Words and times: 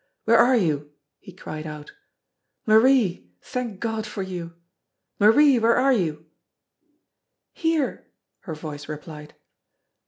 "Where 0.23 0.39
are 0.39 0.55
you?" 0.57 0.93
he 1.19 1.31
cried 1.31 1.67
out. 1.67 1.91
"Marie, 2.65 3.29
thank 3.39 3.79
God 3.79 4.07
for 4.07 4.23
you! 4.23 4.55
Marie, 5.19 5.59
where 5.59 5.75
are 5.77 5.93
you?" 5.93 6.25
"Here," 7.53 8.07
her 8.39 8.55
voice 8.55 8.89
replied. 8.89 9.35